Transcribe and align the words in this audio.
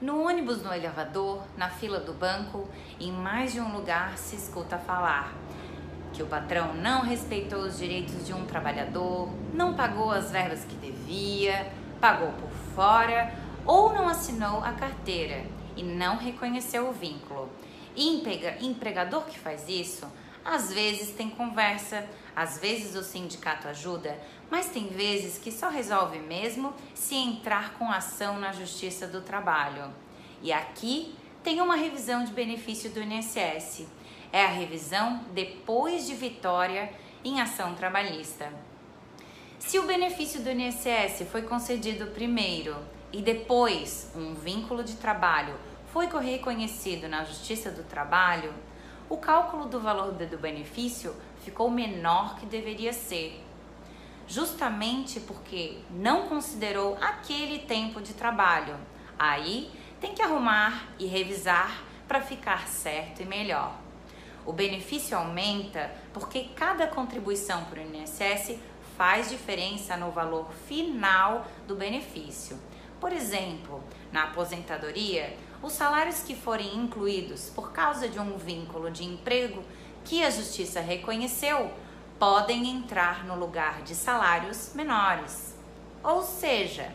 No 0.00 0.22
ônibus, 0.26 0.62
no 0.62 0.74
elevador, 0.74 1.42
na 1.56 1.70
fila 1.70 1.98
do 1.98 2.12
banco, 2.12 2.68
em 3.00 3.10
mais 3.10 3.54
de 3.54 3.60
um 3.60 3.72
lugar 3.74 4.18
se 4.18 4.36
escuta 4.36 4.76
falar 4.76 5.34
que 6.12 6.22
o 6.22 6.26
patrão 6.26 6.74
não 6.74 7.00
respeitou 7.00 7.60
os 7.60 7.78
direitos 7.78 8.26
de 8.26 8.34
um 8.34 8.44
trabalhador, 8.44 9.30
não 9.54 9.74
pagou 9.74 10.10
as 10.10 10.30
verbas 10.30 10.64
que 10.64 10.74
devia, 10.76 11.70
pagou 11.98 12.30
por 12.32 12.50
fora 12.74 13.34
ou 13.64 13.94
não 13.94 14.06
assinou 14.06 14.62
a 14.62 14.72
carteira 14.72 15.44
e 15.76 15.82
não 15.82 16.16
reconheceu 16.16 16.88
o 16.88 16.92
vínculo. 16.92 17.48
E 17.94 18.22
empregador 18.60 19.24
que 19.24 19.38
faz 19.38 19.66
isso, 19.66 20.06
às 20.46 20.72
vezes 20.72 21.10
tem 21.10 21.28
conversa, 21.28 22.08
às 22.34 22.58
vezes 22.58 22.94
o 22.94 23.02
sindicato 23.02 23.66
ajuda, 23.66 24.16
mas 24.48 24.68
tem 24.68 24.86
vezes 24.86 25.38
que 25.38 25.50
só 25.50 25.68
resolve 25.68 26.20
mesmo 26.20 26.72
se 26.94 27.16
entrar 27.16 27.74
com 27.74 27.90
ação 27.90 28.38
na 28.38 28.52
Justiça 28.52 29.08
do 29.08 29.20
Trabalho. 29.20 29.92
E 30.40 30.52
aqui 30.52 31.16
tem 31.42 31.60
uma 31.60 31.74
revisão 31.74 32.24
de 32.24 32.32
benefício 32.32 32.90
do 32.90 33.02
INSS. 33.02 33.86
É 34.32 34.44
a 34.44 34.48
revisão 34.48 35.24
depois 35.32 36.06
de 36.06 36.14
vitória 36.14 36.92
em 37.24 37.40
ação 37.40 37.74
trabalhista. 37.74 38.52
Se 39.58 39.80
o 39.80 39.86
benefício 39.86 40.40
do 40.42 40.50
INSS 40.50 41.26
foi 41.30 41.42
concedido 41.42 42.06
primeiro 42.08 42.76
e 43.12 43.20
depois 43.20 44.12
um 44.14 44.34
vínculo 44.34 44.84
de 44.84 44.94
trabalho 44.94 45.58
foi 45.92 46.06
reconhecido 46.06 47.08
na 47.08 47.24
Justiça 47.24 47.70
do 47.70 47.82
Trabalho, 47.82 48.52
o 49.08 49.16
cálculo 49.16 49.66
do 49.66 49.80
valor 49.80 50.12
do 50.12 50.38
benefício 50.38 51.14
ficou 51.44 51.70
menor 51.70 52.36
que 52.36 52.46
deveria 52.46 52.92
ser, 52.92 53.40
justamente 54.26 55.20
porque 55.20 55.78
não 55.90 56.26
considerou 56.26 56.96
aquele 57.00 57.60
tempo 57.60 58.00
de 58.00 58.14
trabalho. 58.14 58.76
Aí 59.18 59.70
tem 60.00 60.14
que 60.14 60.22
arrumar 60.22 60.88
e 60.98 61.06
revisar 61.06 61.82
para 62.08 62.20
ficar 62.20 62.66
certo 62.66 63.22
e 63.22 63.24
melhor. 63.24 63.76
O 64.44 64.52
benefício 64.52 65.16
aumenta 65.16 65.90
porque 66.12 66.50
cada 66.54 66.86
contribuição 66.86 67.64
para 67.64 67.80
o 67.80 67.82
INSS 67.82 68.58
faz 68.96 69.28
diferença 69.28 69.96
no 69.96 70.10
valor 70.10 70.52
final 70.66 71.46
do 71.66 71.74
benefício. 71.74 72.58
Por 73.00 73.12
exemplo, 73.12 73.82
na 74.10 74.24
aposentadoria, 74.24 75.36
os 75.62 75.72
salários 75.72 76.20
que 76.20 76.34
forem 76.34 76.76
incluídos 76.76 77.50
por 77.54 77.72
causa 77.72 78.08
de 78.08 78.18
um 78.18 78.36
vínculo 78.36 78.90
de 78.90 79.04
emprego 79.04 79.62
que 80.04 80.24
a 80.24 80.30
justiça 80.30 80.80
reconheceu 80.80 81.70
podem 82.18 82.68
entrar 82.70 83.24
no 83.24 83.36
lugar 83.36 83.82
de 83.82 83.94
salários 83.94 84.72
menores. 84.74 85.54
Ou 86.02 86.22
seja, 86.22 86.94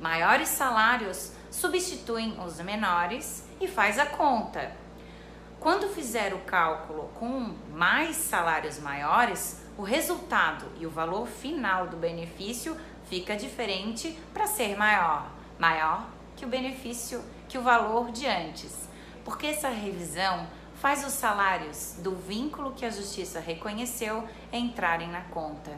maiores 0.00 0.48
salários 0.48 1.32
substituem 1.50 2.38
os 2.44 2.60
menores 2.60 3.44
e 3.60 3.66
faz 3.66 3.98
a 3.98 4.06
conta. 4.06 4.72
Quando 5.58 5.88
fizer 5.88 6.32
o 6.32 6.40
cálculo 6.40 7.10
com 7.14 7.54
mais 7.72 8.16
salários 8.16 8.78
maiores, 8.78 9.60
o 9.76 9.82
resultado 9.82 10.66
e 10.78 10.86
o 10.86 10.90
valor 10.90 11.26
final 11.26 11.86
do 11.86 11.96
benefício 11.96 12.76
fica 13.08 13.36
diferente 13.36 14.18
para 14.32 14.46
ser 14.46 14.76
maior, 14.76 15.30
maior 15.58 16.06
que 16.40 16.46
o 16.46 16.48
benefício, 16.48 17.22
que 17.50 17.58
o 17.58 17.62
valor 17.62 18.10
de 18.10 18.26
antes. 18.26 18.88
Porque 19.26 19.48
essa 19.48 19.68
revisão 19.68 20.48
faz 20.76 21.06
os 21.06 21.12
salários 21.12 21.96
do 21.98 22.16
vínculo 22.16 22.72
que 22.72 22.86
a 22.86 22.90
justiça 22.90 23.38
reconheceu 23.38 24.26
entrarem 24.50 25.10
na 25.10 25.20
conta. 25.20 25.70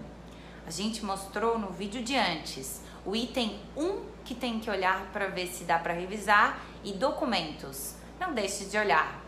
A 0.64 0.70
gente 0.70 1.04
mostrou 1.04 1.58
no 1.58 1.70
vídeo 1.70 2.00
de 2.04 2.14
antes 2.14 2.80
o 3.04 3.16
item 3.16 3.58
1 3.76 4.04
que 4.24 4.36
tem 4.36 4.60
que 4.60 4.70
olhar 4.70 5.04
para 5.12 5.26
ver 5.26 5.48
se 5.48 5.64
dá 5.64 5.80
para 5.80 5.94
revisar 5.94 6.60
e 6.84 6.92
documentos. 6.92 7.96
Não 8.20 8.32
deixe 8.32 8.66
de 8.66 8.78
olhar. 8.78 9.20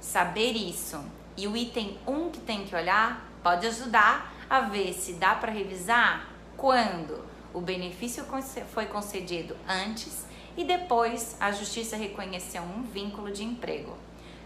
Saber 0.00 0.52
isso 0.52 1.04
e 1.36 1.48
o 1.48 1.56
item 1.56 1.98
1 2.06 2.30
que 2.30 2.40
tem 2.40 2.64
que 2.64 2.76
olhar 2.76 3.28
pode 3.42 3.66
ajudar 3.66 4.32
a 4.48 4.60
ver 4.60 4.92
se 4.92 5.14
dá 5.14 5.34
para 5.34 5.50
revisar 5.50 6.28
quando 6.56 7.24
o 7.52 7.60
benefício 7.60 8.24
foi 8.72 8.86
concedido 8.86 9.56
antes 9.66 10.26
e 10.56 10.64
depois 10.64 11.36
a 11.40 11.52
justiça 11.52 11.96
reconheceu 11.96 12.62
um 12.62 12.82
vínculo 12.82 13.30
de 13.30 13.44
emprego. 13.44 13.96